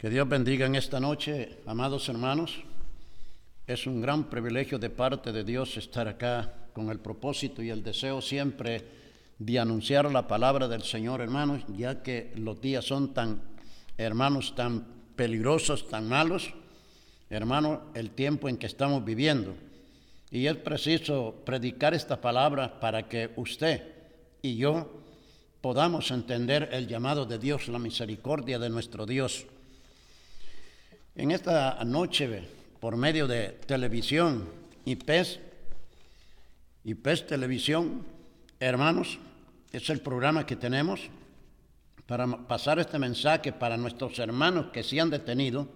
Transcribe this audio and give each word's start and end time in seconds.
Que 0.00 0.08
Dios 0.08 0.26
bendiga 0.26 0.64
en 0.64 0.76
esta 0.76 0.98
noche, 0.98 1.58
amados 1.66 2.08
hermanos. 2.08 2.62
Es 3.66 3.86
un 3.86 4.00
gran 4.00 4.30
privilegio 4.30 4.78
de 4.78 4.88
parte 4.88 5.30
de 5.30 5.44
Dios 5.44 5.76
estar 5.76 6.08
acá 6.08 6.54
con 6.72 6.88
el 6.88 6.98
propósito 6.98 7.62
y 7.62 7.68
el 7.68 7.82
deseo 7.82 8.22
siempre 8.22 8.82
de 9.38 9.58
anunciar 9.58 10.10
la 10.10 10.26
palabra 10.26 10.68
del 10.68 10.84
Señor, 10.84 11.20
hermanos, 11.20 11.64
ya 11.76 12.02
que 12.02 12.32
los 12.36 12.62
días 12.62 12.86
son 12.86 13.12
tan, 13.12 13.42
hermanos, 13.98 14.54
tan 14.54 14.86
peligrosos, 15.16 15.86
tan 15.86 16.08
malos, 16.08 16.50
hermanos, 17.28 17.80
el 17.92 18.12
tiempo 18.12 18.48
en 18.48 18.56
que 18.56 18.68
estamos 18.68 19.04
viviendo. 19.04 19.54
Y 20.30 20.46
es 20.46 20.56
preciso 20.56 21.42
predicar 21.44 21.92
esta 21.92 22.18
palabra 22.22 22.80
para 22.80 23.06
que 23.06 23.32
usted 23.36 23.82
y 24.40 24.56
yo 24.56 25.02
podamos 25.60 26.10
entender 26.10 26.70
el 26.72 26.88
llamado 26.88 27.26
de 27.26 27.38
Dios, 27.38 27.68
la 27.68 27.78
misericordia 27.78 28.58
de 28.58 28.70
nuestro 28.70 29.04
Dios. 29.04 29.44
En 31.16 31.32
esta 31.32 31.82
noche, 31.84 32.42
por 32.78 32.96
medio 32.96 33.26
de 33.26 33.48
televisión 33.66 34.48
y 34.84 34.94
PES, 34.94 35.40
y 36.84 36.94
PES 36.94 37.26
Televisión, 37.26 38.06
hermanos, 38.60 39.18
es 39.72 39.90
el 39.90 40.00
programa 40.00 40.46
que 40.46 40.54
tenemos 40.54 41.00
para 42.06 42.26
pasar 42.26 42.78
este 42.78 42.98
mensaje 42.98 43.52
para 43.52 43.76
nuestros 43.76 44.18
hermanos 44.18 44.66
que 44.72 44.84
se 44.84 45.00
han 45.00 45.10
detenido 45.10 45.68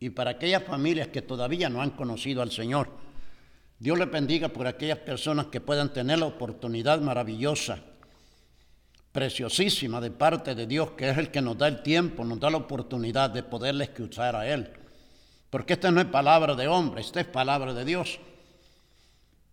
y 0.00 0.10
para 0.10 0.32
aquellas 0.32 0.64
familias 0.64 1.08
que 1.08 1.22
todavía 1.22 1.68
no 1.68 1.82
han 1.82 1.90
conocido 1.90 2.40
al 2.40 2.50
Señor. 2.50 2.88
Dios 3.78 3.98
le 3.98 4.06
bendiga 4.06 4.48
por 4.48 4.66
aquellas 4.66 4.98
personas 4.98 5.46
que 5.46 5.60
puedan 5.60 5.92
tener 5.92 6.18
la 6.18 6.26
oportunidad 6.26 7.00
maravillosa 7.00 7.80
preciosísima 9.18 10.00
de 10.00 10.12
parte 10.12 10.54
de 10.54 10.64
Dios, 10.64 10.92
que 10.92 11.10
es 11.10 11.18
el 11.18 11.32
que 11.32 11.42
nos 11.42 11.58
da 11.58 11.66
el 11.66 11.82
tiempo, 11.82 12.24
nos 12.24 12.38
da 12.38 12.50
la 12.50 12.58
oportunidad 12.58 13.30
de 13.30 13.42
poderle 13.42 13.82
escuchar 13.82 14.36
a 14.36 14.46
Él. 14.46 14.70
Porque 15.50 15.72
esta 15.72 15.90
no 15.90 16.00
es 16.00 16.06
palabra 16.06 16.54
de 16.54 16.68
hombre, 16.68 17.00
esta 17.00 17.20
es 17.20 17.26
palabra 17.26 17.74
de 17.74 17.84
Dios. 17.84 18.20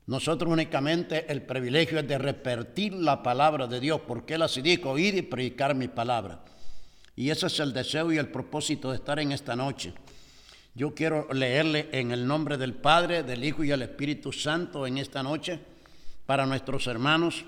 Nosotros 0.05 0.53
únicamente 0.53 1.25
el 1.31 1.41
privilegio 1.41 1.97
es 1.97 2.07
de 2.07 2.19
repetir 2.19 2.93
la 2.93 3.23
palabra 3.23 3.65
de 3.65 3.79
Dios, 3.79 4.01
porque 4.07 4.35
Él 4.35 4.43
así 4.43 4.61
dijo, 4.61 4.91
oír 4.91 5.15
y 5.15 5.23
predicar 5.23 5.73
mi 5.73 5.87
palabra. 5.87 6.45
Y 7.15 7.31
ese 7.31 7.47
es 7.47 7.59
el 7.59 7.73
deseo 7.73 8.11
y 8.11 8.19
el 8.19 8.27
propósito 8.27 8.91
de 8.91 8.97
estar 8.97 9.17
en 9.17 9.31
esta 9.31 9.55
noche. 9.55 9.95
Yo 10.75 10.93
quiero 10.93 11.27
leerle 11.33 11.89
en 11.91 12.11
el 12.11 12.27
nombre 12.27 12.57
del 12.57 12.75
Padre, 12.75 13.23
del 13.23 13.43
Hijo 13.43 13.63
y 13.63 13.69
del 13.69 13.81
Espíritu 13.81 14.31
Santo 14.31 14.85
en 14.85 14.99
esta 14.99 15.23
noche 15.23 15.59
para 16.27 16.45
nuestros 16.45 16.85
hermanos, 16.85 17.45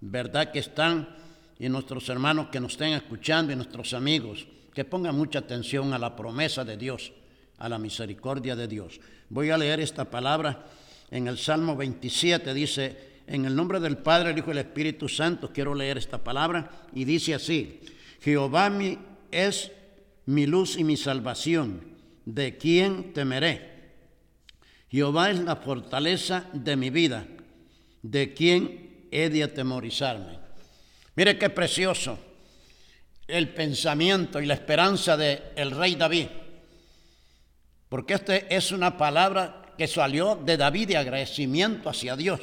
verdad 0.00 0.50
que 0.50 0.60
están 0.60 1.27
y 1.58 1.68
nuestros 1.68 2.08
hermanos 2.08 2.48
que 2.48 2.60
nos 2.60 2.72
estén 2.72 2.92
escuchando 2.92 3.52
y 3.52 3.56
nuestros 3.56 3.92
amigos, 3.94 4.46
que 4.72 4.84
pongan 4.84 5.16
mucha 5.16 5.40
atención 5.40 5.92
a 5.92 5.98
la 5.98 6.14
promesa 6.14 6.64
de 6.64 6.76
Dios, 6.76 7.12
a 7.58 7.68
la 7.68 7.78
misericordia 7.78 8.54
de 8.54 8.68
Dios. 8.68 9.00
Voy 9.28 9.50
a 9.50 9.58
leer 9.58 9.80
esta 9.80 10.04
palabra 10.04 10.66
en 11.10 11.26
el 11.26 11.38
Salmo 11.38 11.76
27, 11.76 12.54
dice, 12.54 13.08
en 13.26 13.44
el 13.44 13.56
nombre 13.56 13.80
del 13.80 13.98
Padre, 13.98 14.30
el 14.30 14.38
Hijo 14.38 14.48
y 14.48 14.52
el 14.52 14.58
Espíritu 14.58 15.08
Santo, 15.08 15.50
quiero 15.52 15.74
leer 15.74 15.98
esta 15.98 16.22
palabra 16.22 16.70
y 16.94 17.04
dice 17.04 17.34
así, 17.34 17.80
Jehová 18.20 18.70
mi, 18.70 18.98
es 19.30 19.72
mi 20.26 20.46
luz 20.46 20.78
y 20.78 20.84
mi 20.84 20.96
salvación, 20.96 21.80
¿de 22.24 22.56
quién 22.56 23.12
temeré? 23.12 23.78
Jehová 24.90 25.30
es 25.30 25.40
la 25.40 25.56
fortaleza 25.56 26.46
de 26.52 26.76
mi 26.76 26.90
vida, 26.90 27.26
¿de 28.02 28.32
quién 28.32 29.06
he 29.10 29.28
de 29.28 29.42
atemorizarme? 29.42 30.47
Mire 31.18 31.36
qué 31.36 31.50
precioso 31.50 32.16
el 33.26 33.48
pensamiento 33.48 34.40
y 34.40 34.46
la 34.46 34.54
esperanza 34.54 35.16
del 35.16 35.42
el 35.56 35.72
rey 35.72 35.96
David. 35.96 36.28
Porque 37.88 38.14
esta 38.14 38.36
es 38.36 38.70
una 38.70 38.96
palabra 38.96 39.74
que 39.76 39.88
salió 39.88 40.36
de 40.36 40.56
David 40.56 40.86
de 40.86 40.96
agradecimiento 40.96 41.90
hacia 41.90 42.14
Dios. 42.14 42.38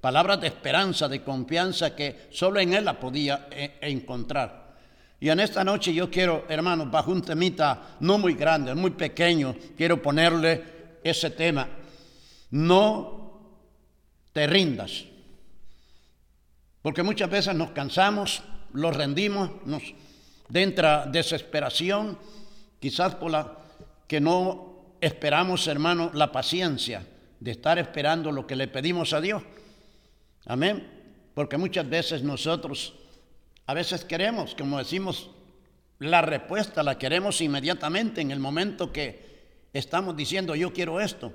Palabras 0.00 0.40
de 0.40 0.46
esperanza, 0.46 1.08
de 1.08 1.24
confianza 1.24 1.96
que 1.96 2.28
solo 2.30 2.60
en 2.60 2.74
él 2.74 2.84
la 2.84 3.00
podía 3.00 3.48
eh, 3.50 3.78
encontrar. 3.80 4.76
Y 5.18 5.28
en 5.28 5.40
esta 5.40 5.64
noche 5.64 5.92
yo 5.92 6.08
quiero, 6.08 6.46
hermanos, 6.48 6.92
bajo 6.92 7.10
un 7.10 7.22
temita 7.22 7.96
no 7.98 8.18
muy 8.18 8.34
grande, 8.34 8.72
muy 8.76 8.92
pequeño, 8.92 9.56
quiero 9.76 10.00
ponerle 10.00 10.62
ese 11.02 11.30
tema. 11.30 11.68
No 12.52 13.56
te 14.32 14.46
rindas. 14.46 15.06
Porque 16.82 17.02
muchas 17.02 17.30
veces 17.30 17.54
nos 17.54 17.70
cansamos, 17.70 18.42
lo 18.72 18.90
rendimos, 18.90 19.50
nos 19.64 19.82
entra 20.52 21.06
desesperación, 21.06 22.18
quizás 22.80 23.14
por 23.14 23.30
la 23.30 23.56
que 24.06 24.20
no 24.20 24.96
esperamos, 25.00 25.66
hermano, 25.68 26.10
la 26.12 26.32
paciencia 26.32 27.06
de 27.40 27.50
estar 27.52 27.78
esperando 27.78 28.30
lo 28.30 28.46
que 28.46 28.56
le 28.56 28.68
pedimos 28.68 29.12
a 29.12 29.20
Dios. 29.20 29.42
Amén. 30.46 30.86
Porque 31.34 31.56
muchas 31.56 31.88
veces 31.88 32.22
nosotros, 32.22 32.94
a 33.66 33.74
veces 33.74 34.04
queremos, 34.04 34.54
como 34.54 34.78
decimos, 34.78 35.30
la 35.98 36.20
respuesta 36.20 36.82
la 36.82 36.98
queremos 36.98 37.40
inmediatamente 37.40 38.20
en 38.20 38.32
el 38.32 38.40
momento 38.40 38.92
que 38.92 39.32
estamos 39.72 40.16
diciendo 40.16 40.54
yo 40.54 40.72
quiero 40.72 41.00
esto. 41.00 41.32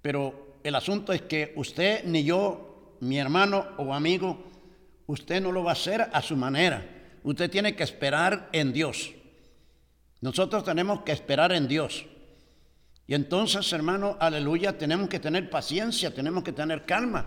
Pero 0.00 0.56
el 0.64 0.74
asunto 0.74 1.12
es 1.12 1.22
que 1.22 1.52
usted 1.56 2.04
ni 2.04 2.24
yo, 2.24 2.96
mi 3.00 3.18
hermano 3.18 3.66
o 3.76 3.94
amigo, 3.94 4.51
Usted 5.06 5.40
no 5.40 5.52
lo 5.52 5.64
va 5.64 5.70
a 5.70 5.74
hacer 5.74 6.08
a 6.12 6.22
su 6.22 6.36
manera. 6.36 6.84
Usted 7.24 7.50
tiene 7.50 7.74
que 7.74 7.82
esperar 7.82 8.48
en 8.52 8.72
Dios. 8.72 9.12
Nosotros 10.20 10.64
tenemos 10.64 11.02
que 11.02 11.12
esperar 11.12 11.52
en 11.52 11.68
Dios. 11.68 12.06
Y 13.06 13.14
entonces, 13.14 13.72
hermano, 13.72 14.16
aleluya, 14.20 14.78
tenemos 14.78 15.08
que 15.08 15.18
tener 15.18 15.50
paciencia, 15.50 16.14
tenemos 16.14 16.44
que 16.44 16.52
tener 16.52 16.84
calma, 16.84 17.26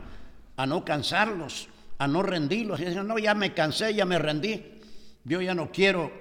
a 0.56 0.66
no 0.66 0.86
cansarlos, 0.86 1.68
a 1.97 2.08
no 2.08 2.24
rendirlos. 2.24 2.80
Y 2.80 2.86
dicen, 2.86 3.08
no, 3.08 3.19
ya 3.19 3.36
me 3.36 3.53
cansé, 3.53 3.94
ya 3.94 4.06
me 4.06 4.18
rendí. 4.18 4.81
Yo 5.25 5.42
ya 5.42 5.53
no 5.53 5.72
quiero. 5.72 6.12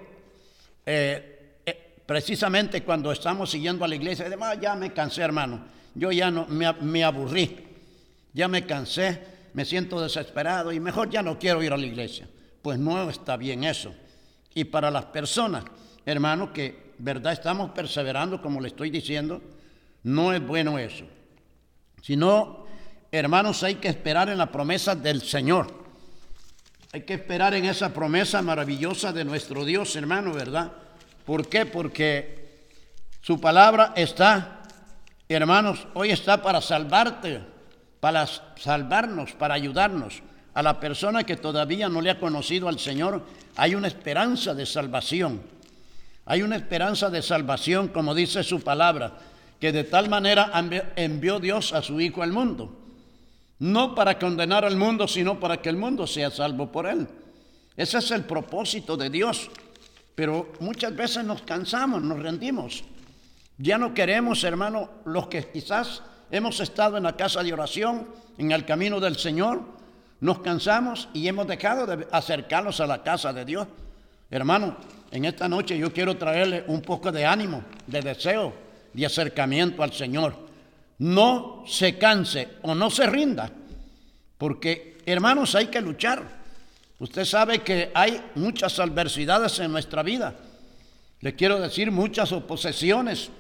Eh, 0.84 1.60
eh, 1.64 1.94
precisamente 2.04 2.82
cuando 2.82 3.12
estamos 3.12 3.50
siguiendo 3.50 3.84
a 3.84 3.88
la 3.88 3.94
iglesia, 3.94 4.26
ah, 4.40 4.54
ya 4.54 4.74
me 4.74 4.92
cansé, 4.92 5.22
hermano. 5.22 5.64
Yo 5.94 6.10
ya 6.10 6.30
no 6.30 6.46
me, 6.48 6.72
me 6.72 7.04
aburrí, 7.04 7.66
ya 8.32 8.48
me 8.48 8.66
cansé 8.66 9.33
me 9.54 9.64
siento 9.64 10.00
desesperado 10.00 10.72
y 10.72 10.80
mejor 10.80 11.08
ya 11.08 11.22
no 11.22 11.38
quiero 11.38 11.62
ir 11.62 11.72
a 11.72 11.76
la 11.76 11.86
iglesia. 11.86 12.28
Pues 12.60 12.78
no 12.78 13.08
está 13.08 13.36
bien 13.36 13.64
eso. 13.64 13.94
Y 14.52 14.64
para 14.64 14.90
las 14.90 15.06
personas, 15.06 15.64
hermanos, 16.04 16.50
que 16.50 16.92
verdad 16.98 17.32
estamos 17.32 17.70
perseverando, 17.70 18.42
como 18.42 18.60
le 18.60 18.68
estoy 18.68 18.90
diciendo, 18.90 19.40
no 20.02 20.32
es 20.32 20.44
bueno 20.44 20.78
eso. 20.78 21.04
Sino, 22.02 22.66
hermanos, 23.10 23.62
hay 23.62 23.76
que 23.76 23.88
esperar 23.88 24.28
en 24.28 24.38
la 24.38 24.50
promesa 24.50 24.94
del 24.94 25.22
Señor. 25.22 25.84
Hay 26.92 27.02
que 27.02 27.14
esperar 27.14 27.54
en 27.54 27.64
esa 27.64 27.94
promesa 27.94 28.42
maravillosa 28.42 29.12
de 29.12 29.24
nuestro 29.24 29.64
Dios, 29.64 29.94
hermano, 29.96 30.32
¿verdad? 30.32 30.72
¿Por 31.24 31.48
qué? 31.48 31.64
Porque 31.64 32.68
su 33.20 33.40
palabra 33.40 33.92
está, 33.96 34.62
hermanos, 35.28 35.86
hoy 35.94 36.10
está 36.10 36.42
para 36.42 36.60
salvarte 36.60 37.53
para 38.04 38.26
salvarnos, 38.26 39.32
para 39.32 39.54
ayudarnos. 39.54 40.20
A 40.52 40.62
la 40.62 40.78
persona 40.78 41.24
que 41.24 41.38
todavía 41.38 41.88
no 41.88 42.02
le 42.02 42.10
ha 42.10 42.20
conocido 42.20 42.68
al 42.68 42.78
Señor, 42.78 43.22
hay 43.56 43.74
una 43.74 43.88
esperanza 43.88 44.52
de 44.52 44.66
salvación. 44.66 45.40
Hay 46.26 46.42
una 46.42 46.56
esperanza 46.56 47.08
de 47.08 47.22
salvación, 47.22 47.88
como 47.88 48.14
dice 48.14 48.42
su 48.42 48.60
palabra, 48.60 49.14
que 49.58 49.72
de 49.72 49.84
tal 49.84 50.10
manera 50.10 50.52
envió 50.96 51.40
Dios 51.40 51.72
a 51.72 51.80
su 51.80 51.98
Hijo 51.98 52.22
al 52.22 52.30
mundo. 52.30 52.78
No 53.58 53.94
para 53.94 54.18
condenar 54.18 54.66
al 54.66 54.76
mundo, 54.76 55.08
sino 55.08 55.40
para 55.40 55.62
que 55.62 55.70
el 55.70 55.78
mundo 55.78 56.06
sea 56.06 56.30
salvo 56.30 56.70
por 56.70 56.86
él. 56.86 57.08
Ese 57.74 57.96
es 57.96 58.10
el 58.10 58.24
propósito 58.24 58.98
de 58.98 59.08
Dios. 59.08 59.48
Pero 60.14 60.52
muchas 60.60 60.94
veces 60.94 61.24
nos 61.24 61.40
cansamos, 61.40 62.02
nos 62.02 62.18
rendimos. 62.18 62.84
Ya 63.56 63.78
no 63.78 63.94
queremos, 63.94 64.44
hermano, 64.44 64.90
los 65.06 65.28
que 65.28 65.50
quizás 65.50 66.02
hemos 66.36 66.58
estado 66.58 66.96
en 66.96 67.04
la 67.04 67.16
casa 67.16 67.44
de 67.44 67.52
oración, 67.52 68.08
en 68.38 68.50
el 68.50 68.64
camino 68.64 68.98
del 68.98 69.16
Señor, 69.16 69.62
nos 70.20 70.40
cansamos 70.40 71.08
y 71.12 71.28
hemos 71.28 71.46
dejado 71.46 71.86
de 71.86 72.08
acercarnos 72.10 72.80
a 72.80 72.88
la 72.88 73.04
casa 73.04 73.32
de 73.32 73.44
Dios. 73.44 73.68
Hermano, 74.30 74.76
en 75.12 75.26
esta 75.26 75.48
noche 75.48 75.78
yo 75.78 75.92
quiero 75.92 76.16
traerle 76.16 76.64
un 76.66 76.82
poco 76.82 77.12
de 77.12 77.24
ánimo, 77.24 77.62
de 77.86 78.00
deseo, 78.00 78.52
de 78.92 79.06
acercamiento 79.06 79.84
al 79.84 79.92
Señor. 79.92 80.34
No 80.98 81.62
se 81.68 81.98
canse 81.98 82.48
o 82.62 82.74
no 82.74 82.90
se 82.90 83.06
rinda, 83.06 83.52
porque 84.36 84.98
hermanos 85.06 85.54
hay 85.54 85.66
que 85.66 85.80
luchar. 85.80 86.22
Usted 86.98 87.24
sabe 87.24 87.60
que 87.60 87.92
hay 87.94 88.20
muchas 88.34 88.80
adversidades 88.80 89.60
en 89.60 89.70
nuestra 89.70 90.02
vida. 90.02 90.34
Le 91.20 91.36
quiero 91.36 91.60
decir 91.60 91.92
muchas 91.92 92.32
oposiciones 92.32 93.30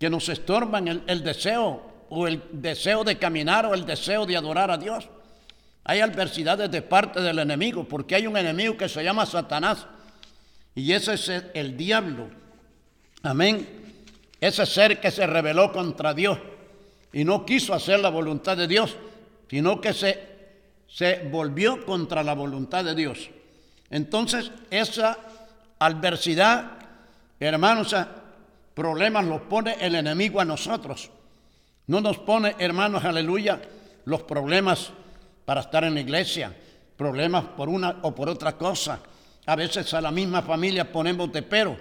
que 0.00 0.10
nos 0.10 0.28
estorban 0.28 0.88
el, 0.88 1.02
el 1.06 1.22
deseo 1.22 1.93
o 2.10 2.26
el 2.26 2.42
deseo 2.52 3.04
de 3.04 3.18
caminar 3.18 3.66
o 3.66 3.74
el 3.74 3.84
deseo 3.84 4.26
de 4.26 4.36
adorar 4.36 4.70
a 4.70 4.78
Dios. 4.78 5.08
Hay 5.84 6.00
adversidades 6.00 6.70
de 6.70 6.82
parte 6.82 7.20
del 7.20 7.38
enemigo, 7.38 7.84
porque 7.84 8.14
hay 8.14 8.26
un 8.26 8.36
enemigo 8.36 8.76
que 8.76 8.88
se 8.88 9.04
llama 9.04 9.26
Satanás, 9.26 9.86
y 10.74 10.92
ese 10.92 11.14
es 11.14 11.28
el, 11.54 11.76
diablo. 11.76 12.28
Amén. 13.22 13.66
Ese 14.40 14.66
ser 14.66 15.00
que 15.00 15.10
se 15.10 15.26
rebeló 15.26 15.72
contra 15.72 16.14
Dios 16.14 16.38
y 17.12 17.24
no 17.24 17.46
quiso 17.46 17.74
hacer 17.74 18.00
la 18.00 18.08
voluntad 18.08 18.56
de 18.56 18.66
Dios, 18.66 18.96
sino 19.48 19.80
que 19.80 19.92
se, 19.92 20.18
se 20.88 21.28
volvió 21.30 21.84
contra 21.84 22.24
la 22.24 22.34
voluntad 22.34 22.84
de 22.84 22.94
Dios. 22.94 23.30
Entonces, 23.90 24.50
esa 24.70 25.18
adversidad, 25.78 26.72
hermanos, 27.38 27.94
problemas 28.74 29.24
los 29.26 29.42
pone 29.42 29.76
el 29.80 29.94
enemigo 29.94 30.40
a 30.40 30.44
nosotros. 30.44 31.10
No 31.86 32.00
nos 32.00 32.18
pone, 32.18 32.54
hermanos, 32.58 33.04
aleluya, 33.04 33.60
los 34.06 34.22
problemas 34.22 34.90
para 35.44 35.60
estar 35.60 35.84
en 35.84 35.94
la 35.94 36.00
iglesia, 36.00 36.54
problemas 36.96 37.44
por 37.44 37.68
una 37.68 37.98
o 38.02 38.14
por 38.14 38.28
otra 38.28 38.56
cosa. 38.56 39.00
A 39.46 39.56
veces 39.56 39.92
a 39.92 40.00
la 40.00 40.10
misma 40.10 40.40
familia 40.42 40.90
ponemos 40.90 41.30
de 41.32 41.42
pero. 41.42 41.76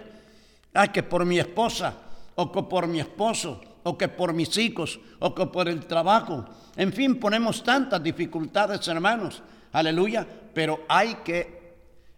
Ah, 0.73 0.91
que 0.91 1.03
por 1.03 1.23
mi 1.25 1.39
esposa, 1.39 1.93
o 2.35 2.51
que 2.51 2.63
por 2.63 2.87
mi 2.87 2.99
esposo, 2.99 3.61
o 3.83 3.97
que 3.97 4.07
por 4.07 4.33
mis 4.33 4.57
hijos, 4.57 4.99
o 5.19 5.33
que 5.33 5.45
por 5.45 5.69
el 5.69 5.85
trabajo. 5.85 6.45
En 6.75 6.91
fin, 6.91 7.19
ponemos 7.19 7.63
tantas 7.63 8.03
dificultades, 8.03 8.85
hermanos. 8.87 9.41
Aleluya. 9.71 10.27
Pero 10.53 10.81
hay 10.87 11.15
que 11.23 11.75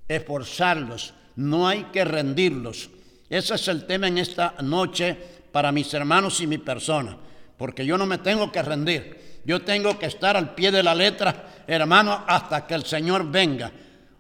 esforzarlos, 0.08 1.14
no 1.36 1.68
hay 1.68 1.84
que 1.86 2.04
rendirlos. 2.04 2.90
Ese 3.30 3.56
es 3.56 3.68
el 3.68 3.86
tema 3.86 4.08
en 4.08 4.18
esta 4.18 4.56
noche 4.62 5.18
para 5.52 5.72
mis 5.72 5.94
hermanos 5.94 6.42
y 6.42 6.48
mi 6.48 6.58
persona. 6.58 7.18
Porque 7.58 7.86
yo 7.86 7.98
no 7.98 8.06
me 8.06 8.18
tengo 8.18 8.52
que 8.52 8.62
rendir. 8.62 9.42
Yo 9.46 9.62
tengo 9.62 9.98
que 10.00 10.08
estar 10.08 10.36
al 10.36 10.56
pie 10.56 10.72
de 10.72 10.84
la 10.84 10.96
letra, 10.96 11.64
hermano, 11.68 12.24
hasta 12.28 12.66
que 12.66 12.74
el 12.74 12.84
Señor 12.84 13.30
venga. 13.30 13.72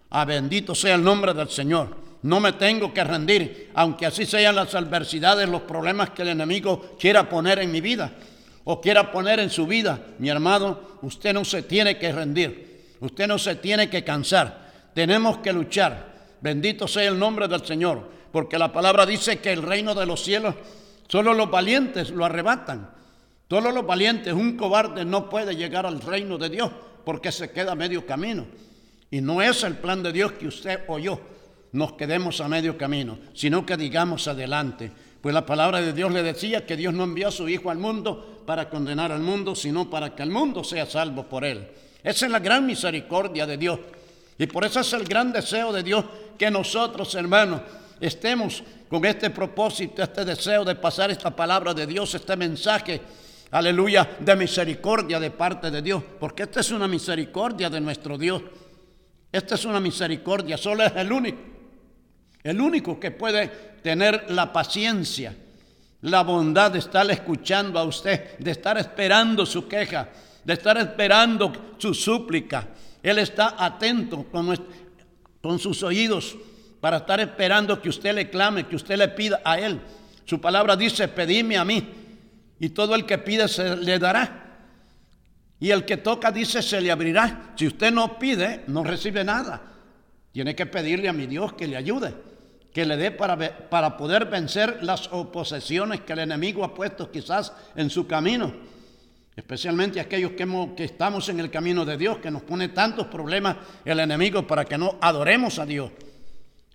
A 0.09 0.21
ah, 0.21 0.25
bendito 0.25 0.75
sea 0.75 0.95
el 0.95 1.03
nombre 1.03 1.33
del 1.33 1.49
Señor. 1.49 1.97
No 2.21 2.39
me 2.39 2.53
tengo 2.53 2.93
que 2.93 3.03
rendir, 3.03 3.71
aunque 3.75 4.05
así 4.05 4.25
sean 4.25 4.55
las 4.55 4.73
adversidades, 4.73 5.47
los 5.49 5.61
problemas 5.61 6.11
que 6.11 6.21
el 6.21 6.29
enemigo 6.29 6.95
quiera 6.99 7.27
poner 7.29 7.59
en 7.59 7.71
mi 7.71 7.81
vida 7.81 8.11
o 8.65 8.81
quiera 8.81 9.11
poner 9.11 9.39
en 9.39 9.49
su 9.49 9.65
vida. 9.65 9.99
Mi 10.19 10.29
hermano, 10.29 10.79
usted 11.03 11.33
no 11.33 11.45
se 11.45 11.63
tiene 11.63 11.97
que 11.97 12.11
rendir. 12.11 12.95
Usted 12.99 13.27
no 13.27 13.37
se 13.37 13.55
tiene 13.55 13.89
que 13.89 14.03
cansar. 14.03 14.89
Tenemos 14.93 15.37
que 15.37 15.53
luchar. 15.53 16.13
Bendito 16.41 16.87
sea 16.87 17.07
el 17.07 17.17
nombre 17.17 17.47
del 17.47 17.65
Señor, 17.65 18.09
porque 18.31 18.57
la 18.57 18.73
palabra 18.73 19.05
dice 19.05 19.39
que 19.39 19.53
el 19.53 19.61
reino 19.61 19.93
de 19.93 20.05
los 20.05 20.23
cielos, 20.23 20.55
solo 21.07 21.33
los 21.33 21.49
valientes 21.49 22.09
lo 22.09 22.25
arrebatan. 22.25 22.89
Todos 23.47 23.73
los 23.73 23.85
valientes, 23.85 24.33
un 24.33 24.57
cobarde 24.57 25.05
no 25.05 25.29
puede 25.29 25.55
llegar 25.55 25.85
al 25.85 26.01
reino 26.01 26.37
de 26.37 26.49
Dios 26.49 26.71
porque 27.03 27.31
se 27.31 27.51
queda 27.51 27.73
a 27.73 27.75
medio 27.75 28.05
camino. 28.05 28.45
Y 29.11 29.21
no 29.21 29.41
es 29.41 29.63
el 29.63 29.75
plan 29.75 30.01
de 30.01 30.11
Dios 30.11 30.33
que 30.33 30.47
usted 30.47 30.81
o 30.87 30.97
yo 30.97 31.19
nos 31.71 31.93
quedemos 31.93 32.39
a 32.41 32.47
medio 32.47 32.77
camino, 32.77 33.19
sino 33.33 33.65
que 33.65 33.77
digamos 33.77 34.27
adelante. 34.27 34.91
Pues 35.21 35.33
la 35.33 35.45
palabra 35.45 35.81
de 35.81 35.93
Dios 35.93 36.11
le 36.11 36.23
decía 36.23 36.65
que 36.65 36.77
Dios 36.77 36.93
no 36.93 37.03
envió 37.03 37.27
a 37.27 37.31
su 37.31 37.49
Hijo 37.49 37.69
al 37.69 37.77
mundo 37.77 38.43
para 38.45 38.69
condenar 38.69 39.11
al 39.11 39.21
mundo, 39.21 39.55
sino 39.55 39.89
para 39.89 40.15
que 40.15 40.23
el 40.23 40.31
mundo 40.31 40.63
sea 40.63 40.85
salvo 40.85 41.23
por 41.23 41.43
él. 41.43 41.67
Esa 42.03 42.25
es 42.25 42.31
la 42.31 42.39
gran 42.39 42.65
misericordia 42.65 43.45
de 43.45 43.57
Dios. 43.57 43.79
Y 44.37 44.47
por 44.47 44.63
eso 44.63 44.79
es 44.79 44.93
el 44.93 45.03
gran 45.03 45.33
deseo 45.33 45.73
de 45.73 45.83
Dios 45.83 46.05
que 46.37 46.49
nosotros, 46.49 47.13
hermanos, 47.15 47.61
estemos 47.99 48.63
con 48.87 49.03
este 49.05 49.29
propósito, 49.29 50.01
este 50.01 50.23
deseo 50.23 50.63
de 50.63 50.75
pasar 50.75 51.11
esta 51.11 51.35
palabra 51.35 51.73
de 51.73 51.87
Dios, 51.87 52.13
este 52.15 52.35
mensaje 52.35 53.01
aleluya, 53.55 54.17
de 54.19 54.35
misericordia 54.35 55.17
de 55.17 55.31
parte 55.31 55.71
de 55.71 55.81
Dios, 55.81 56.03
porque 56.19 56.43
esta 56.43 56.59
es 56.59 56.71
una 56.71 56.89
misericordia 56.89 57.69
de 57.69 57.79
nuestro 57.79 58.17
Dios. 58.17 58.41
Esta 59.31 59.55
es 59.55 59.63
una 59.63 59.79
misericordia, 59.79 60.57
solo 60.57 60.83
es 60.83 60.91
el 60.93 61.09
único, 61.09 61.39
el 62.43 62.59
único 62.59 62.99
que 62.99 63.11
puede 63.11 63.47
tener 63.81 64.29
la 64.31 64.51
paciencia, 64.51 65.33
la 66.01 66.23
bondad 66.23 66.71
de 66.71 66.79
estar 66.79 67.09
escuchando 67.09 67.79
a 67.79 67.85
usted, 67.85 68.37
de 68.39 68.51
estar 68.51 68.77
esperando 68.77 69.45
su 69.45 69.69
queja, 69.69 70.09
de 70.43 70.53
estar 70.53 70.77
esperando 70.77 71.75
su 71.77 71.93
súplica. 71.93 72.67
Él 73.01 73.19
está 73.19 73.55
atento 73.57 74.25
con, 74.25 74.53
con 75.41 75.59
sus 75.59 75.81
oídos 75.81 76.35
para 76.81 76.97
estar 76.97 77.21
esperando 77.21 77.81
que 77.81 77.87
usted 77.87 78.13
le 78.13 78.29
clame, 78.29 78.67
que 78.67 78.75
usted 78.75 78.97
le 78.97 79.07
pida 79.07 79.39
a 79.45 79.57
Él. 79.57 79.79
Su 80.25 80.41
palabra 80.41 80.75
dice, 80.75 81.07
pedime 81.07 81.55
a 81.57 81.63
mí 81.63 82.03
y 82.65 82.69
todo 82.69 82.95
el 82.95 83.05
que 83.05 83.19
pide 83.19 83.47
se 83.47 83.77
le 83.77 83.99
dará. 83.99 84.57
Y 85.59 85.69
el 85.69 85.85
que 85.85 85.97
toca 85.97 86.31
dice 86.31 86.63
se 86.63 86.81
le 86.81 86.91
abrirá. 86.91 87.53
Si 87.55 87.67
usted 87.67 87.93
no 87.93 88.17
pide, 88.17 88.63
no 88.65 88.83
recibe 88.83 89.23
nada. 89.23 89.61
Tiene 90.31 90.55
que 90.55 90.65
pedirle 90.65 91.07
a 91.07 91.13
mi 91.13 91.27
Dios 91.27 91.53
que 91.53 91.67
le 91.67 91.77
ayude, 91.77 92.15
que 92.73 92.83
le 92.83 92.97
dé 92.97 93.11
para, 93.11 93.69
para 93.69 93.95
poder 93.95 94.25
vencer 94.25 94.79
las 94.81 95.09
oposiciones 95.13 96.01
que 96.01 96.13
el 96.13 96.19
enemigo 96.19 96.63
ha 96.63 96.73
puesto 96.73 97.11
quizás 97.11 97.53
en 97.75 97.91
su 97.91 98.07
camino. 98.07 98.51
Especialmente 99.35 99.99
aquellos 99.99 100.31
que, 100.31 100.73
que 100.75 100.85
estamos 100.85 101.29
en 101.29 101.39
el 101.39 101.51
camino 101.51 101.85
de 101.85 101.97
Dios, 101.97 102.17
que 102.17 102.31
nos 102.31 102.41
pone 102.41 102.69
tantos 102.69 103.05
problemas 103.05 103.57
el 103.85 103.99
enemigo 103.99 104.47
para 104.47 104.65
que 104.65 104.79
no 104.79 104.97
adoremos 105.01 105.59
a 105.59 105.67
Dios. 105.67 105.91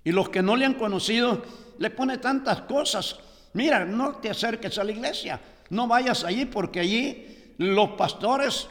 Y 0.04 0.12
los 0.12 0.28
que 0.28 0.40
no 0.40 0.54
le 0.54 0.66
han 0.66 0.74
conocido, 0.74 1.42
le 1.78 1.90
pone 1.90 2.18
tantas 2.18 2.60
cosas. 2.60 3.18
Mira, 3.52 3.84
no 3.84 4.16
te 4.16 4.30
acerques 4.30 4.78
a 4.78 4.84
la 4.84 4.92
iglesia. 4.92 5.40
No 5.70 5.86
vayas 5.86 6.24
allí 6.24 6.46
porque 6.46 6.80
allí 6.80 7.54
los 7.58 7.90
pastores 7.90 8.68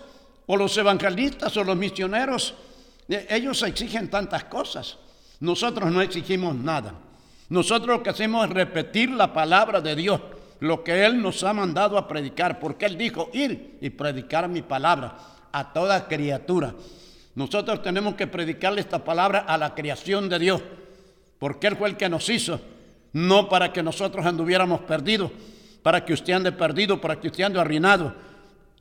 o 0.47 0.57
los 0.57 0.75
evangelistas 0.77 1.55
o 1.57 1.63
los 1.63 1.77
misioneros, 1.77 2.55
eh, 3.07 3.27
ellos 3.29 3.61
exigen 3.63 4.09
tantas 4.09 4.45
cosas. 4.45 4.97
Nosotros 5.39 5.91
no 5.91 6.01
exigimos 6.01 6.55
nada. 6.55 6.93
Nosotros 7.49 7.97
lo 7.97 8.03
que 8.03 8.09
hacemos 8.09 8.45
es 8.47 8.53
repetir 8.53 9.09
la 9.11 9.33
palabra 9.33 9.81
de 9.81 9.95
Dios, 9.95 10.21
lo 10.59 10.83
que 10.83 11.05
Él 11.05 11.21
nos 11.21 11.43
ha 11.43 11.53
mandado 11.53 11.97
a 11.97 12.07
predicar, 12.07 12.59
porque 12.59 12.85
Él 12.85 12.97
dijo 12.97 13.29
ir 13.33 13.77
y 13.81 13.89
predicar 13.89 14.49
mi 14.49 14.61
palabra 14.61 15.17
a 15.51 15.73
toda 15.73 16.07
criatura. 16.07 16.75
Nosotros 17.35 17.81
tenemos 17.81 18.15
que 18.15 18.27
predicarle 18.27 18.81
esta 18.81 19.03
palabra 19.03 19.39
a 19.39 19.57
la 19.57 19.73
creación 19.73 20.29
de 20.29 20.39
Dios, 20.39 20.61
porque 21.39 21.67
Él 21.67 21.75
fue 21.75 21.89
el 21.89 21.97
que 21.97 22.09
nos 22.09 22.29
hizo, 22.29 22.59
no 23.13 23.49
para 23.49 23.73
que 23.73 23.83
nosotros 23.83 24.25
anduviéramos 24.25 24.81
perdidos, 24.81 25.31
para 25.81 26.03
que 26.03 26.13
usted 26.13 26.33
ande 26.33 26.51
perdido, 26.51 26.99
para 26.99 27.19
que 27.19 27.27
usted 27.27 27.43
ande 27.43 27.59
arruinado, 27.59 28.13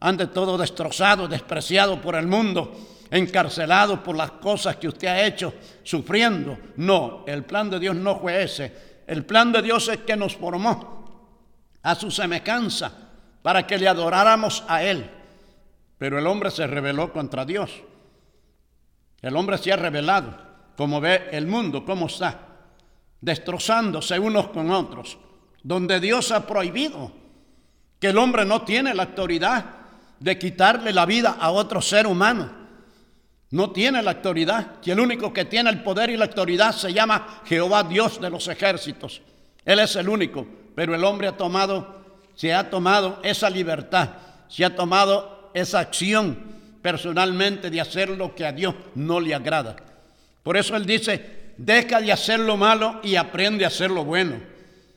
ande 0.01 0.27
todo 0.27 0.59
destrozado, 0.59 1.29
despreciado 1.29 2.01
por 2.01 2.15
el 2.15 2.27
mundo, 2.27 2.77
encarcelado 3.11 4.03
por 4.03 4.17
las 4.17 4.33
cosas 4.33 4.77
que 4.77 4.89
usted 4.89 5.09
ha 5.09 5.27
hecho, 5.27 5.55
sufriendo. 5.83 6.59
No, 6.77 7.25
el 7.27 7.45
plan 7.45 7.71
de 7.71 7.79
Dios 7.79 7.97
no 7.97 8.19
fue 8.19 8.43
ese. 8.43 8.89
El 9.07 9.25
plan 9.25 9.53
de 9.53 9.63
Dios 9.63 9.89
es 9.89 9.99
que 9.99 10.17
nos 10.17 10.37
formó 10.37 11.33
a 11.83 11.95
su 11.95 12.11
semejanza 12.11 12.93
para 13.43 13.67
que 13.67 13.79
le 13.79 13.89
adoráramos 13.89 14.65
a 14.69 14.83
Él. 14.83 15.11
Pero 15.97 16.19
el 16.19 16.27
hombre 16.27 16.51
se 16.51 16.67
rebeló 16.67 17.13
contra 17.13 17.45
Dios. 17.45 17.71
El 19.21 19.35
hombre 19.37 19.59
se 19.59 19.73
ha 19.73 19.77
rebelado, 19.77 20.37
como 20.77 21.01
ve 21.01 21.29
el 21.33 21.47
mundo, 21.47 21.85
cómo 21.85 22.07
está, 22.07 22.48
destrozándose 23.21 24.19
unos 24.19 24.49
con 24.49 24.71
otros 24.71 25.19
donde 25.63 26.01
Dios 26.01 26.31
ha 26.31 26.47
prohibido 26.47 27.13
que 27.99 28.09
el 28.09 28.19
hombre 28.19 28.45
no 28.45 28.63
tiene 28.63 28.95
la 28.95 29.05
autoridad 29.05 29.65
de 30.21 30.39
quitarle 30.39 30.93
la 30.93 31.05
vida 31.05 31.37
a 31.39 31.51
otro 31.51 31.83
ser 31.83 32.07
humano. 32.07 32.51
No 33.51 33.71
tiene 33.71 34.03
la 34.03 34.13
autoridad, 34.13 34.81
que 34.81 34.93
el 34.93 35.01
único 35.01 35.33
que 35.33 35.45
tiene 35.45 35.71
el 35.71 35.83
poder 35.83 36.11
y 36.11 36.17
la 36.17 36.27
autoridad 36.27 36.73
se 36.73 36.93
llama 36.93 37.43
Jehová 37.45 37.83
Dios 37.83 38.21
de 38.21 38.31
los 38.31 38.47
ejércitos. 38.49 39.23
Él 39.65 39.79
es 39.79 39.97
el 39.97 40.09
único, 40.09 40.47
pero 40.75 40.95
el 40.95 41.03
hombre 41.05 41.29
ha 41.29 41.37
tomado, 41.37 42.05
se 42.35 42.55
ha 42.55 42.71
tomado 42.71 43.21
esa 43.23 43.49
libertad, 43.51 44.11
se 44.49 44.65
ha 44.65 44.77
tomado 44.77 45.51
esa 45.55 45.81
acción 45.81 46.57
personalmente 46.83 47.71
de 47.71 47.81
hacer 47.81 48.11
lo 48.11 48.35
que 48.35 48.47
a 48.47 48.53
Dios 48.53 48.75
no 48.95 49.19
le 49.19 49.35
agrada. 49.35 49.77
Por 50.43 50.57
eso 50.57 50.77
Él 50.77 50.87
dice, 50.87 51.48
deja 51.59 52.01
de 52.01 52.13
hacer 52.13 52.41
lo 52.41 52.57
malo 52.57 53.01
y 53.03 53.17
aprende 53.17 53.65
a 53.65 53.69
hacer 53.69 53.91
lo 53.91 54.05
bueno. 54.05 54.41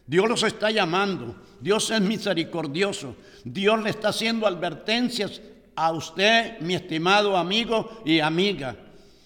Dios 0.07 0.29
los 0.29 0.43
está 0.43 0.71
llamando. 0.71 1.35
Dios 1.59 1.91
es 1.91 2.01
misericordioso. 2.01 3.15
Dios 3.43 3.83
le 3.83 3.89
está 3.89 4.09
haciendo 4.09 4.47
advertencias 4.47 5.41
a 5.75 5.91
usted, 5.91 6.59
mi 6.59 6.75
estimado 6.75 7.35
amigo 7.35 8.01
y 8.05 8.19
amiga. 8.19 8.75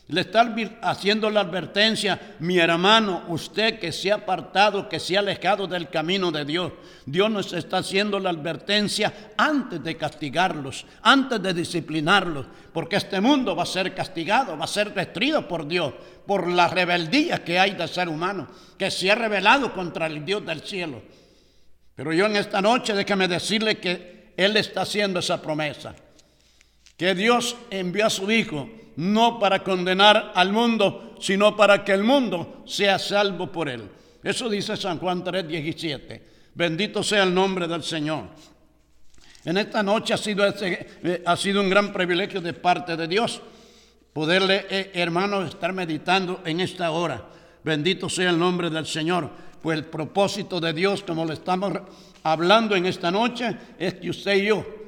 Le 0.08 0.22
está 0.22 0.54
haciendo 0.84 1.32
la 1.32 1.40
advertencia, 1.40 2.36
mi 2.38 2.60
hermano, 2.60 3.24
usted 3.28 3.80
que 3.80 3.92
se 3.92 4.12
ha 4.12 4.16
apartado, 4.16 4.88
que 4.88 5.00
se 5.00 5.18
ha 5.18 5.20
alejado 5.20 5.66
del 5.66 5.90
camino 5.90 6.32
de 6.32 6.46
Dios. 6.46 6.74
Dios 7.08 7.32
nos 7.32 7.54
está 7.54 7.78
haciendo 7.78 8.20
la 8.20 8.30
advertencia 8.30 9.32
antes 9.36 9.84
de 9.84 9.98
castigarlos, 9.98 10.86
antes 11.02 11.42
de 11.42 11.56
disciplinarlos, 11.56 12.46
porque 12.72 12.98
este 12.98 13.20
mundo 13.20 13.56
va 13.56 13.64
a 13.64 13.68
ser 13.68 13.96
castigado, 13.96 14.56
va 14.56 14.66
a 14.66 14.68
ser 14.68 14.94
destruido 14.94 15.48
por 15.48 15.68
Dios, 15.68 15.92
por 16.28 16.48
la 16.48 16.68
rebeldía 16.68 17.44
que 17.44 17.58
hay 17.58 17.72
del 17.72 17.90
ser 17.90 18.08
humano, 18.08 18.48
que 18.78 18.92
se 18.92 19.10
ha 19.10 19.16
rebelado 19.16 19.74
contra 19.74 20.06
el 20.06 20.24
Dios 20.24 20.46
del 20.46 20.62
cielo. 20.62 21.02
Pero 21.96 22.14
yo 22.14 22.28
en 22.28 22.36
esta 22.36 22.62
noche 22.62 22.94
déjame 22.94 23.28
decirle 23.28 23.80
que 23.80 24.34
Él 24.38 24.56
está 24.56 24.82
haciendo 24.82 25.20
esa 25.20 25.42
promesa, 25.42 25.96
que 26.96 27.16
Dios 27.16 27.56
envió 27.72 28.06
a 28.06 28.12
su 28.12 28.30
Hijo 28.30 28.70
no 28.98 29.40
para 29.40 29.64
condenar 29.64 30.32
al 30.36 30.52
mundo, 30.52 31.16
sino 31.20 31.56
para 31.56 31.84
que 31.84 31.92
el 31.92 32.04
mundo 32.04 32.64
sea 32.66 32.98
salvo 33.00 33.52
por 33.52 33.70
él. 33.70 33.90
Eso 34.24 34.50
dice 34.50 34.78
San 34.78 35.00
Juan 35.00 35.24
3:17. 35.24 36.22
Bendito 36.54 37.04
sea 37.04 37.24
el 37.24 37.34
nombre 37.34 37.68
del 37.68 37.84
Señor. 37.84 38.26
En 39.44 39.58
esta 39.58 39.84
noche 39.84 40.14
ha 40.14 40.18
sido, 40.18 40.48
eh, 40.48 41.22
ha 41.26 41.38
sido 41.38 41.62
un 41.62 41.70
gran 41.70 41.94
privilegio 41.94 42.42
de 42.42 42.54
parte 42.54 42.96
de 42.96 43.08
Dios 43.08 43.42
poderle, 44.14 44.66
eh, 44.70 44.92
hermanos, 44.94 45.50
estar 45.50 45.74
meditando 45.74 46.42
en 46.46 46.62
esta 46.62 46.90
hora. 46.92 47.22
Bendito 47.64 48.10
sea 48.10 48.30
el 48.30 48.40
nombre 48.40 48.70
del 48.70 48.88
Señor. 48.88 49.30
Pues 49.62 49.78
el 49.78 49.86
propósito 49.86 50.60
de 50.60 50.74
Dios, 50.74 51.04
como 51.04 51.26
le 51.26 51.34
estamos 51.34 51.74
hablando 52.24 52.76
en 52.76 52.86
esta 52.86 53.12
noche, 53.12 53.58
es 53.78 53.96
que 53.96 54.10
usted 54.10 54.36
y 54.36 54.46
yo 54.46 54.85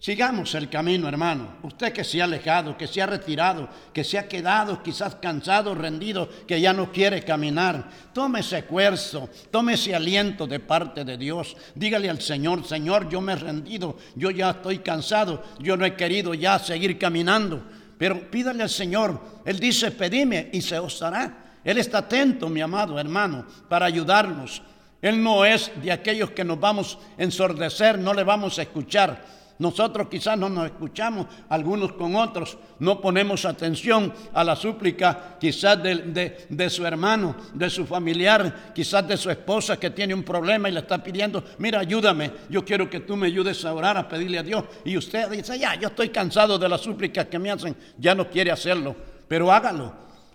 Sigamos 0.00 0.54
el 0.54 0.68
camino, 0.68 1.08
hermano. 1.08 1.56
Usted 1.62 1.92
que 1.92 2.04
se 2.04 2.20
ha 2.20 2.24
alejado, 2.24 2.76
que 2.78 2.86
se 2.86 3.02
ha 3.02 3.06
retirado, 3.06 3.68
que 3.92 4.04
se 4.04 4.16
ha 4.16 4.28
quedado 4.28 4.80
quizás 4.80 5.16
cansado, 5.16 5.74
rendido, 5.74 6.28
que 6.46 6.60
ya 6.60 6.72
no 6.72 6.92
quiere 6.92 7.24
caminar. 7.24 7.90
Tome 8.12 8.40
ese 8.40 8.58
esfuerzo, 8.58 9.28
tome 9.50 9.74
ese 9.74 9.96
aliento 9.96 10.46
de 10.46 10.60
parte 10.60 11.04
de 11.04 11.16
Dios. 11.16 11.56
Dígale 11.74 12.08
al 12.08 12.20
Señor, 12.20 12.64
Señor, 12.64 13.08
yo 13.08 13.20
me 13.20 13.32
he 13.32 13.36
rendido, 13.36 13.98
yo 14.14 14.30
ya 14.30 14.50
estoy 14.50 14.78
cansado, 14.78 15.42
yo 15.58 15.76
no 15.76 15.84
he 15.84 15.96
querido 15.96 16.32
ya 16.32 16.60
seguir 16.60 16.96
caminando. 16.96 17.64
Pero 17.98 18.30
pídale 18.30 18.62
al 18.62 18.70
Señor. 18.70 19.20
Él 19.44 19.58
dice, 19.58 19.90
pedime 19.90 20.50
y 20.52 20.60
se 20.60 20.78
os 20.78 21.00
dará. 21.00 21.58
Él 21.64 21.76
está 21.76 21.98
atento, 21.98 22.48
mi 22.48 22.60
amado 22.60 23.00
hermano, 23.00 23.44
para 23.68 23.86
ayudarnos. 23.86 24.62
Él 25.02 25.20
no 25.20 25.44
es 25.44 25.72
de 25.82 25.90
aquellos 25.90 26.30
que 26.30 26.44
nos 26.44 26.60
vamos 26.60 26.98
a 27.18 27.22
ensordecer, 27.24 27.98
no 27.98 28.14
le 28.14 28.22
vamos 28.22 28.60
a 28.60 28.62
escuchar. 28.62 29.38
Nosotros 29.58 30.06
quizás 30.08 30.38
no 30.38 30.48
nos 30.48 30.66
escuchamos 30.66 31.26
algunos 31.48 31.92
con 31.94 32.14
otros, 32.14 32.56
no 32.78 33.00
ponemos 33.00 33.44
atención 33.44 34.12
a 34.32 34.44
la 34.44 34.54
súplica 34.54 35.36
quizás 35.40 35.82
de, 35.82 36.70
su 36.70 36.86
hermano, 36.86 37.34
de 37.54 37.68
su 37.68 37.84
familiar, 37.84 38.72
quizás 38.72 39.08
de 39.08 39.16
su 39.16 39.30
esposa 39.30 39.76
que 39.76 39.90
tiene 39.90 40.14
un 40.14 40.22
problema 40.22 40.68
y 40.68 40.72
le 40.72 40.80
está 40.80 41.02
pidiendo, 41.02 41.42
mira, 41.58 41.80
ayúdame, 41.80 42.30
yo 42.48 42.64
quiero 42.64 42.88
que 42.88 43.00
tú 43.00 43.16
me 43.16 43.26
ayudes 43.26 43.64
a 43.64 43.74
orar, 43.74 43.96
a 43.96 44.08
pedirle 44.08 44.38
a 44.38 44.44
Dios. 44.44 44.64
Y 44.84 44.96
usted 44.96 45.28
dice, 45.28 45.58
ya, 45.58 45.74
yo 45.74 45.88
estoy 45.88 46.10
cansado 46.10 46.56
de 46.56 46.68
las 46.68 46.80
súplicas 46.80 47.26
que 47.26 47.40
me 47.40 47.50
hacen, 47.50 47.74
ya 47.98 48.14
no 48.14 48.30
quiere 48.30 48.52
hacerlo, 48.52 48.94
pero 49.26 49.50
hágalo, 49.50 49.92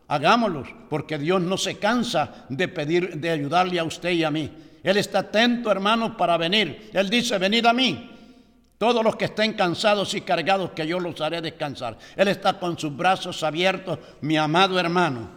hagámoslo, 0.09 0.65
porque 0.89 1.17
Dios 1.17 1.41
no 1.41 1.57
se 1.57 1.77
cansa 1.77 2.45
de 2.49 2.67
pedir, 2.67 3.15
de 3.15 3.29
ayudarle 3.29 3.79
a 3.79 3.85
usted 3.85 4.11
y 4.11 4.25
a 4.25 4.31
mí. 4.31 4.51
Él 4.83 4.97
está 4.97 5.19
atento, 5.19 5.71
hermano, 5.71 6.17
para 6.17 6.35
venir. 6.35 6.89
Él 6.91 7.09
dice, 7.09 7.37
venid 7.37 7.65
a 7.65 7.71
mí 7.71 8.09
todos 8.83 9.01
los 9.01 9.15
que 9.15 9.25
estén 9.25 9.53
cansados 9.53 10.13
y 10.13 10.19
cargados, 10.19 10.71
que 10.71 10.85
yo 10.85 10.99
los 10.99 11.21
haré 11.21 11.39
descansar. 11.39 11.97
Él 12.17 12.27
está 12.27 12.59
con 12.59 12.77
sus 12.77 12.93
brazos 12.93 13.41
abiertos, 13.41 13.97
mi 14.19 14.35
amado 14.35 14.77
hermano, 14.77 15.29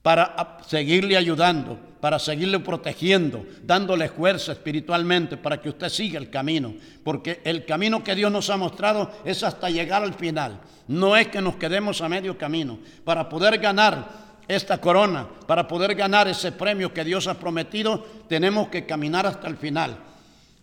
para 0.00 0.58
seguirle 0.64 1.16
ayudando, 1.16 1.76
para 2.00 2.20
seguirle 2.20 2.60
protegiendo, 2.60 3.44
dándole 3.64 4.08
fuerza 4.10 4.52
espiritualmente 4.52 5.38
para 5.38 5.60
que 5.60 5.70
usted 5.70 5.88
siga 5.88 6.20
el 6.20 6.30
camino. 6.30 6.72
Porque 7.02 7.40
el 7.42 7.64
camino 7.64 8.04
que 8.04 8.14
Dios 8.14 8.30
nos 8.30 8.48
ha 8.48 8.56
mostrado 8.56 9.10
es 9.24 9.42
hasta 9.42 9.68
llegar 9.68 10.04
al 10.04 10.14
final. 10.14 10.60
No 10.86 11.16
es 11.16 11.26
que 11.26 11.42
nos 11.42 11.56
quedemos 11.56 12.00
a 12.00 12.08
medio 12.08 12.38
camino. 12.38 12.78
Para 13.04 13.28
poder 13.28 13.58
ganar 13.58 14.06
esta 14.46 14.80
corona, 14.80 15.26
para 15.48 15.66
poder 15.66 15.96
ganar 15.96 16.28
ese 16.28 16.52
premio 16.52 16.94
que 16.94 17.02
Dios 17.02 17.26
ha 17.26 17.34
prometido, 17.34 18.06
tenemos 18.28 18.68
que 18.68 18.86
caminar 18.86 19.26
hasta 19.26 19.48
el 19.48 19.56
final. 19.56 20.09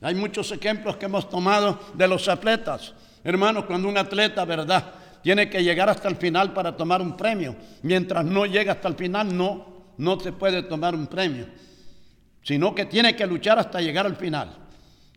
Hay 0.02 0.16
muchos 0.16 0.52
ejemplos 0.52 0.98
que 0.98 1.06
hemos 1.06 1.30
tomado 1.30 1.80
de 1.94 2.08
los 2.08 2.28
atletas. 2.28 2.94
Hermanos, 3.24 3.66
cuando 3.66 3.90
un 3.90 3.98
atleta, 3.98 4.46
¿verdad? 4.46 4.94
Tiene 5.24 5.50
que 5.50 5.64
llegar 5.64 5.90
hasta 5.90 6.08
el 6.08 6.16
final 6.16 6.54
para 6.54 6.76
tomar 6.78 7.02
un 7.02 7.18
premio. 7.18 7.56
Mientras 7.82 8.24
no 8.24 8.46
llega 8.46 8.74
hasta 8.74 8.88
el 8.88 8.96
final, 8.96 9.36
no, 9.36 9.66
no 9.98 10.20
se 10.20 10.32
puede 10.32 10.64
tomar 10.64 10.94
un 10.94 11.08
premio. 11.08 11.48
Sino 12.44 12.74
que 12.74 12.86
tiene 12.86 13.16
que 13.16 13.26
luchar 13.26 13.60
hasta 13.60 13.82
llegar 13.82 14.06
al 14.06 14.16
final. 14.16 14.56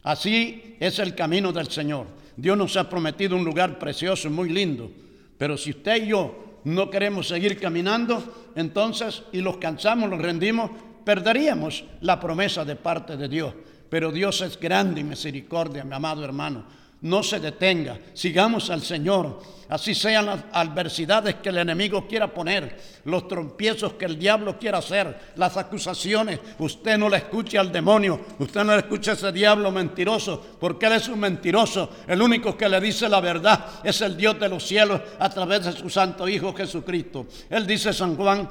Así 0.03 0.77
es 0.81 0.99
el 0.99 1.15
camino 1.15 1.53
del 1.53 1.69
Señor. 1.69 2.07
Dios 2.37 2.57
nos 2.57 2.77
ha 2.77 2.89
prometido 2.89 3.37
un 3.37 3.45
lugar 3.45 3.79
precioso, 3.79 4.31
muy 4.31 4.49
lindo. 4.49 4.91
Pero 5.37 5.57
si 5.59 5.71
usted 5.71 6.05
y 6.05 6.09
yo 6.09 6.61
no 6.65 6.91
queremos 6.91 7.29
seguir 7.29 7.61
caminando, 7.61 8.51
entonces, 8.57 9.23
y 9.33 9.41
los 9.41 9.59
cansamos, 9.59 10.09
los 10.09 10.21
rendimos, 10.21 10.71
perderíamos 11.05 11.85
la 12.01 12.19
promesa 12.19 12.65
de 12.65 12.77
parte 12.77 13.17
de 13.17 13.29
Dios. 13.29 13.55
Pero 13.91 14.13
Dios 14.13 14.41
es 14.41 14.59
grande 14.59 15.01
y 15.01 15.05
misericordia, 15.05 15.85
mi 15.85 15.95
amado 15.95 16.25
hermano. 16.25 16.65
No 17.03 17.23
se 17.23 17.41
detenga, 17.41 17.99
sigamos 18.13 18.71
al 18.71 18.83
Señor. 18.83 19.41
Así 19.71 19.95
sean 19.95 20.27
las 20.27 20.41
adversidades 20.53 21.37
que 21.37 21.49
el 21.49 21.59
enemigo 21.59 22.07
quiera 22.07 22.35
poner, 22.35 22.77
los 23.05 23.29
trompiezos 23.29 23.93
que 23.95 24.05
el 24.05 24.19
diablo 24.19 24.59
quiera 24.59 24.79
hacer, 24.79 25.33
las 25.37 25.57
acusaciones. 25.57 26.41
Usted 26.59 26.99
no 26.99 27.09
le 27.09 27.19
escuche 27.19 27.57
al 27.57 27.71
demonio, 27.71 28.21
usted 28.39 28.65
no 28.65 28.73
le 28.73 28.81
escuche 28.81 29.13
a 29.13 29.15
ese 29.15 29.33
diablo 29.33 29.71
mentiroso, 29.71 30.45
porque 30.59 30.87
él 30.87 30.95
es 30.95 31.09
un 31.09 31.21
mentiroso. 31.21 31.89
El 32.07 32.21
único 32.21 32.57
que 32.57 32.69
le 32.69 32.81
dice 32.81 33.09
la 33.09 33.21
verdad 33.21 33.65
es 33.85 34.01
el 34.01 34.17
Dios 34.17 34.39
de 34.39 34.49
los 34.49 34.67
cielos 34.67 35.01
a 35.19 35.31
través 35.31 35.65
de 35.65 35.73
su 35.73 35.89
Santo 35.89 36.29
Hijo 36.29 36.53
Jesucristo. 36.53 37.27
Él 37.49 37.67
dice 37.67 37.93
San 37.93 38.17
Juan 38.17 38.49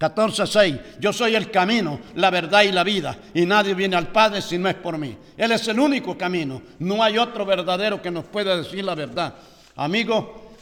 14.6. 0.00 0.98
Yo 0.98 1.12
soy 1.12 1.34
el 1.34 1.50
camino, 1.50 2.00
la 2.14 2.30
verdad 2.30 2.62
y 2.62 2.72
la 2.72 2.82
vida, 2.82 3.18
y 3.34 3.44
nadie 3.44 3.74
viene 3.74 3.96
al 3.96 4.08
Padre 4.08 4.40
si 4.40 4.56
no 4.56 4.66
es 4.66 4.74
por 4.76 4.96
mí. 4.96 5.14
Él 5.36 5.52
es 5.52 5.68
el 5.68 5.78
único 5.78 6.16
camino. 6.16 6.62
No 6.78 7.02
hay 7.02 7.18
otro 7.18 7.44
verdadero 7.44 8.00
que 8.00 8.10
nos 8.10 8.24
pueda 8.24 8.56
decir 8.56 8.82
la 8.82 8.94
verdad. 8.94 9.34
Amigo, 9.76 10.52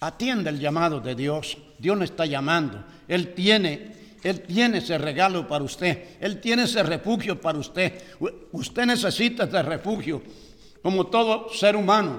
atiende 0.00 0.50
el 0.50 0.58
llamado 0.58 1.00
de 1.00 1.14
Dios. 1.14 1.56
Dios 1.78 1.96
nos 1.96 2.10
está 2.10 2.26
llamando. 2.26 2.82
Él 3.06 3.32
tiene, 3.32 3.94
Él 4.24 4.40
tiene 4.40 4.78
ese 4.78 4.98
regalo 4.98 5.46
para 5.46 5.62
usted. 5.62 6.16
Él 6.20 6.40
tiene 6.40 6.64
ese 6.64 6.82
refugio 6.82 7.40
para 7.40 7.58
usted. 7.58 8.02
Usted 8.50 8.86
necesita 8.86 9.44
ese 9.44 9.62
refugio. 9.62 10.20
Como 10.82 11.06
todo 11.06 11.48
ser 11.54 11.76
humano, 11.76 12.18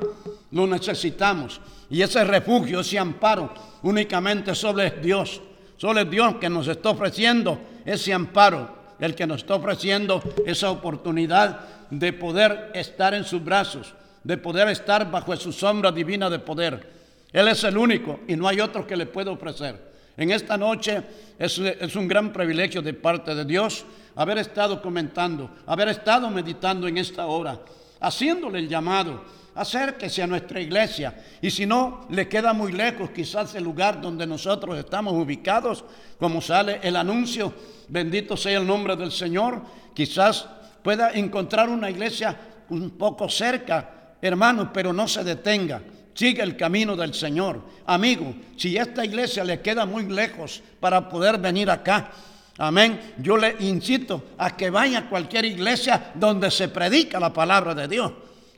lo 0.51 0.68
necesitamos. 0.68 1.60
Y 1.89 2.01
ese 2.01 2.24
refugio, 2.24 2.80
ese 2.80 2.98
amparo, 2.98 3.53
únicamente 3.82 4.56
sobre 4.56 4.89
Dios. 5.01 5.42
Solo 5.77 6.01
es 6.01 6.10
Dios 6.10 6.36
que 6.36 6.50
nos 6.50 6.68
está 6.68 6.89
ofreciendo 6.89 7.60
ese 7.86 8.13
amparo, 8.13 8.84
el 9.00 9.15
que 9.15 9.27
nos 9.27 9.42
está 9.42 9.56
ofreciendo 9.56 10.22
esa 10.46 10.72
oportunidad 10.72 11.60
de 11.89 12.13
poder 12.13 12.72
estar 12.74 13.13
en 13.13 13.24
sus 13.24 13.44
brazos, 13.44 13.94
de 14.24 14.38
poder 14.38 14.70
estar 14.70 15.10
bajo 15.10 15.36
su 15.36 15.51
sombra 15.51 15.92
divina 15.92 16.30
de 16.30 16.39
poder. 16.39 16.89
Él 17.32 17.48
es 17.48 17.63
el 17.63 17.77
único 17.77 18.22
y 18.27 18.36
no 18.36 18.48
hay 18.48 18.60
otro 18.60 18.86
que 18.88 18.96
le 18.96 19.06
pueda 19.06 19.32
ofrecer. 19.32 19.94
En 20.15 20.32
esta 20.32 20.58
noche 20.58 21.01
es, 21.39 21.58
es, 21.58 21.96
un 21.96 22.08
gran 22.08 22.32
privilegio 22.32 22.82
de 22.82 22.94
parte 22.94 23.34
de 23.34 23.44
Dios 23.46 23.84
haber 24.15 24.38
estado 24.38 24.80
comentando, 24.82 25.50
haber 25.65 25.88
estado 25.88 26.30
meditando 26.30 26.88
en 26.88 27.00
esta 27.00 27.25
hora, 27.25 27.60
haciéndole 28.00 28.60
el 28.60 28.70
llamado 28.70 29.24
acérquese 29.55 30.24
a 30.24 30.27
nuestra 30.27 30.60
iglesia. 30.60 31.13
Y 31.41 31.51
si 31.51 31.65
no, 31.65 32.05
le 32.10 32.27
queda 32.27 32.53
muy 32.53 32.72
lejos 32.72 33.12
quizás 33.12 33.55
el 33.55 33.63
lugar 33.63 34.01
donde 34.01 34.25
nosotros 34.25 34.77
estamos 34.77 35.13
ubicados, 35.13 35.83
como 36.19 36.41
sale 36.41 36.79
el 36.83 36.95
anuncio, 36.95 37.53
bendito 37.88 38.38
sea 38.38 38.60
el 38.60 38.67
nombre 38.67 38.95
del 38.95 39.12
Señor, 39.12 39.62
quizás 39.93 40.45
pueda 40.81 41.12
encontrar 41.12 41.69
una 41.69 41.89
iglesia 41.89 42.38
un 42.69 42.91
poco 42.91 43.29
cerca, 43.29 44.15
hermano, 44.22 44.72
pero 44.74 44.93
no 44.93 45.07
se 45.07 45.24
detenga. 45.24 45.81
Sigue 46.13 46.43
el 46.43 46.55
camino 46.55 46.95
del 46.95 47.13
Señor. 47.13 47.62
Amigo, 47.88 48.36
si 48.55 48.77
esta 48.77 49.03
iglesia 49.03 49.43
le 49.43 49.62
queda 49.62 49.86
muy 49.86 50.07
lejos 50.07 50.62
para 50.79 51.10
poder 51.10 51.39
venir 51.39 51.69
acá, 51.69 52.12
Amén. 52.57 53.15
Yo 53.17 53.36
le 53.36 53.55
incito 53.62 54.24
a 54.38 54.55
que 54.55 54.69
vaya 54.69 55.00
a 55.00 55.10
cualquier 55.10 55.45
iglesia 55.45 56.12
donde 56.13 56.51
se 56.51 56.69
predica 56.69 57.19
la 57.19 57.33
palabra 57.33 57.74
de 57.74 57.88
Dios. 57.88 58.12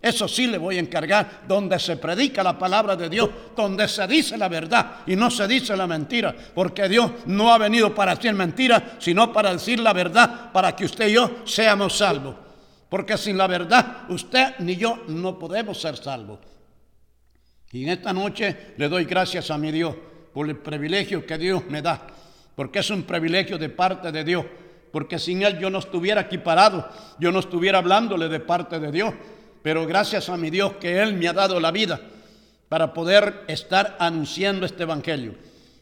Eso 0.06 0.28
sí 0.28 0.46
le 0.46 0.60
voy 0.60 0.78
a 0.78 0.82
encargar, 0.82 1.42
donde 1.48 1.80
se 1.80 1.98
predica 1.98 2.44
la 2.44 2.60
palabra 2.60 2.96
de 2.96 3.10
Dios, 3.10 3.28
donde 3.56 3.88
se 3.88 4.06
dice 4.06 4.38
la 4.38 4.48
verdad 4.48 4.98
y 5.08 5.16
no 5.16 5.32
se 5.32 5.48
dice 5.48 5.76
la 5.76 5.88
mentira, 5.88 6.36
porque 6.54 6.88
Dios 6.88 7.10
no 7.26 7.52
ha 7.52 7.58
venido 7.58 7.96
para 7.96 8.14
decir 8.14 8.32
mentira, 8.34 8.98
sino 9.00 9.34
para 9.34 9.52
decir 9.52 9.80
la 9.80 9.94
verdad, 9.94 10.52
para 10.52 10.76
que 10.76 10.86
usted 10.86 11.08
y 11.08 11.14
yo 11.14 11.38
seamos 11.44 11.98
salvos. 11.98 12.36
Porque 12.88 13.18
sin 13.18 13.36
la 13.36 13.48
verdad, 13.48 14.04
usted 14.10 14.60
ni 14.60 14.76
yo 14.76 15.00
no 15.08 15.40
podemos 15.40 15.82
ser 15.82 15.98
salvos. 15.98 16.38
Y 17.72 17.82
en 17.82 17.90
esta 17.90 18.14
noche 18.14 18.76
le 18.78 18.88
doy 18.88 19.06
gracias 19.06 19.50
a 19.50 19.58
mi 19.58 19.72
Dios 19.72 19.96
por 20.32 20.48
el 20.48 20.58
privilegio 20.58 21.26
que 21.26 21.40
Dios 21.40 21.64
me 21.68 21.82
da, 21.82 22.06
porque 22.56 22.78
es 22.78 22.92
un 22.92 23.02
privilegio 23.02 23.58
de 23.58 23.70
parte 23.70 24.12
de 24.12 24.24
Dios, 24.24 24.46
porque 24.92 25.18
sin 25.18 25.42
Él 25.42 25.58
yo 25.58 25.72
no 25.72 25.80
estuviera 25.80 26.22
aquí 26.22 26.38
parado, 26.38 26.88
yo 27.18 27.32
no 27.32 27.40
estuviera 27.40 27.80
hablándole 27.80 28.30
de 28.30 28.40
parte 28.40 28.80
de 28.80 28.92
Dios, 28.92 29.12
pero 29.66 29.88
gracias 29.88 30.30
a 30.30 30.38
mi 30.38 30.52
Dios 30.52 30.74
que 30.74 31.02
Él 31.02 31.16
me 31.16 31.28
ha 31.28 31.34
dado 31.34 31.60
la 31.60 31.72
vida 31.72 32.00
para 32.70 32.94
poder 32.94 33.46
estar 33.48 33.96
anunciando 33.98 34.64
este 34.64 34.84
Evangelio. 34.84 35.34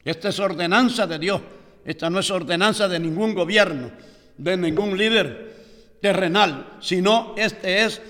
Esta 0.05 0.29
es 0.29 0.39
ordenanza 0.39 1.05
de 1.05 1.19
Dios, 1.19 1.41
esta 1.83 2.09
no 2.09 2.19
es 2.19 2.31
ordenanza 2.31 2.87
de 2.87 2.97
ningún 2.97 3.33
gobierno, 3.33 3.91
de 4.37 4.55
ningún 4.55 4.97
líder 4.97 5.97
terrenal, 6.01 6.77
sino 6.79 7.33
este 7.35 7.83
es 7.83 8.01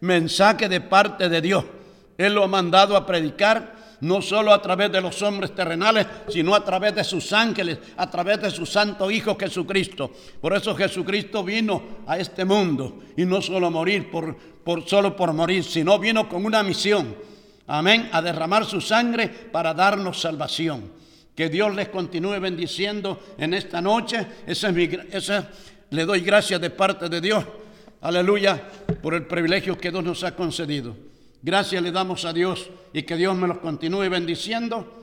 mensaje 0.00 0.68
de 0.68 0.82
parte 0.82 1.30
de 1.30 1.40
Dios. 1.40 1.64
Él 2.18 2.34
lo 2.34 2.44
ha 2.44 2.48
mandado 2.48 2.94
a 2.94 3.06
predicar 3.06 3.74
no 4.02 4.20
solo 4.20 4.52
a 4.52 4.60
través 4.60 4.90
de 4.90 5.00
los 5.00 5.22
hombres 5.22 5.54
terrenales, 5.54 6.06
sino 6.28 6.56
a 6.56 6.64
través 6.64 6.92
de 6.94 7.04
sus 7.04 7.32
ángeles, 7.32 7.78
a 7.96 8.10
través 8.10 8.42
de 8.42 8.50
su 8.50 8.66
Santo 8.66 9.08
Hijo 9.08 9.36
Jesucristo. 9.38 10.10
Por 10.40 10.56
eso 10.56 10.74
Jesucristo 10.74 11.44
vino 11.44 11.82
a 12.06 12.18
este 12.18 12.44
mundo 12.44 12.98
y 13.16 13.24
no 13.24 13.40
solo 13.40 13.70
morir 13.70 14.10
por, 14.10 14.36
por 14.36 14.88
solo 14.88 15.14
por 15.14 15.32
morir, 15.32 15.62
sino 15.62 16.00
vino 16.00 16.28
con 16.28 16.44
una 16.44 16.64
misión. 16.64 17.14
Amén, 17.68 18.08
a 18.12 18.20
derramar 18.20 18.64
su 18.64 18.80
sangre 18.80 19.28
para 19.28 19.72
darnos 19.72 20.20
salvación. 20.20 20.90
Que 21.36 21.48
Dios 21.48 21.72
les 21.72 21.88
continúe 21.88 22.40
bendiciendo 22.40 23.20
en 23.38 23.54
esta 23.54 23.80
noche. 23.80 24.26
Esa 24.48 24.68
es 24.70 24.74
mi, 24.74 24.90
esa, 25.12 25.48
le 25.90 26.04
doy 26.04 26.22
gracias 26.22 26.60
de 26.60 26.70
parte 26.70 27.08
de 27.08 27.20
Dios. 27.20 27.44
Aleluya, 28.00 28.60
por 29.00 29.14
el 29.14 29.26
privilegio 29.26 29.78
que 29.78 29.92
Dios 29.92 30.02
nos 30.02 30.24
ha 30.24 30.34
concedido. 30.34 31.11
Gracias 31.42 31.82
le 31.82 31.90
damos 31.90 32.24
a 32.24 32.32
Dios 32.32 32.70
y 32.92 33.02
que 33.02 33.16
Dios 33.16 33.36
me 33.36 33.48
los 33.48 33.58
continúe 33.58 34.08
bendiciendo 34.08 35.01